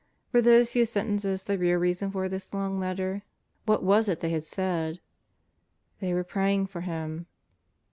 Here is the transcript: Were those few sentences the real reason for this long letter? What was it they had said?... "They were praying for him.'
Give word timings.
Were 0.33 0.41
those 0.41 0.71
few 0.71 0.87
sentences 0.87 1.43
the 1.43 1.59
real 1.59 1.77
reason 1.77 2.09
for 2.09 2.27
this 2.27 2.55
long 2.55 2.79
letter? 2.79 3.21
What 3.67 3.83
was 3.83 4.09
it 4.09 4.19
they 4.21 4.31
had 4.31 4.43
said?... 4.43 4.99
"They 5.99 6.11
were 6.11 6.23
praying 6.23 6.65
for 6.73 6.81
him.' 6.81 7.27